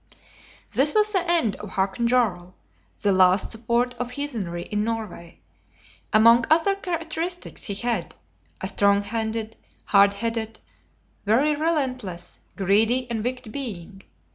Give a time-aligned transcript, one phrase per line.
[0.73, 2.55] This was the end of Hakon Jarl,
[3.03, 5.37] the last support of heathenry in Norway,
[6.11, 8.15] among other characteristics he had:
[8.61, 10.59] a stronghanded, hard headed,
[11.23, 14.01] very relentless, greedy and wicked being.